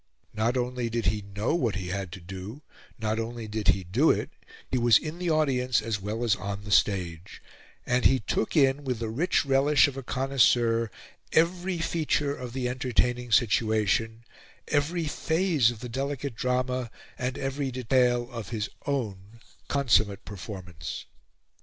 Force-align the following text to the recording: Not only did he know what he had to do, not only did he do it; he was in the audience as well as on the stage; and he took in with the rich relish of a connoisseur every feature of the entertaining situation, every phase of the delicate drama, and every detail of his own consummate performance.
Not 0.33 0.57
only 0.57 0.89
did 0.89 1.05
he 1.05 1.21
know 1.21 1.53
what 1.53 1.75
he 1.75 1.89
had 1.89 2.11
to 2.13 2.19
do, 2.19 2.63
not 2.97 3.19
only 3.19 3.47
did 3.47 3.67
he 3.67 3.83
do 3.83 4.09
it; 4.09 4.31
he 4.71 4.79
was 4.79 4.97
in 4.97 5.19
the 5.19 5.29
audience 5.29 5.79
as 5.79 6.01
well 6.01 6.23
as 6.23 6.35
on 6.35 6.63
the 6.63 6.71
stage; 6.71 7.39
and 7.85 8.03
he 8.03 8.17
took 8.19 8.55
in 8.57 8.83
with 8.83 8.97
the 8.97 9.09
rich 9.11 9.45
relish 9.45 9.87
of 9.87 9.97
a 9.97 10.01
connoisseur 10.01 10.89
every 11.33 11.77
feature 11.77 12.35
of 12.35 12.53
the 12.53 12.67
entertaining 12.67 13.31
situation, 13.31 14.23
every 14.69 15.05
phase 15.05 15.69
of 15.69 15.81
the 15.81 15.87
delicate 15.89 16.33
drama, 16.33 16.89
and 17.19 17.37
every 17.37 17.69
detail 17.69 18.27
of 18.31 18.49
his 18.49 18.71
own 18.87 19.39
consummate 19.67 20.25
performance. 20.25 21.05